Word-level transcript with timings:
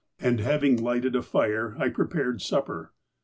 And, 0.19 0.39
having 0.39 0.81
lighted 0.83 1.15
a 1.15 1.21
fire, 1.21 1.75
I 1.77 1.89
prepared 1.89 2.41
supper. 2.41 2.91